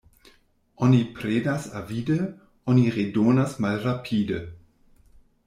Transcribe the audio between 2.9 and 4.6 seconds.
redonas malrapide.